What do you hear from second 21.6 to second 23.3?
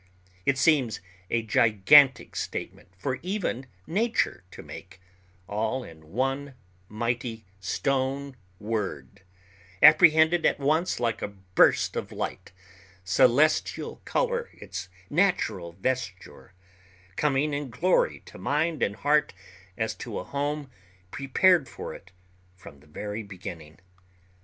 for it from the very